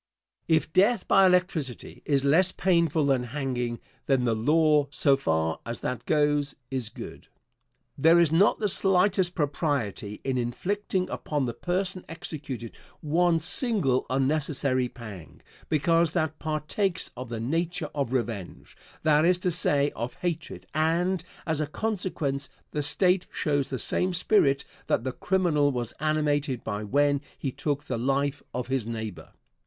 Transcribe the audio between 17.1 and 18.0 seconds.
of the nature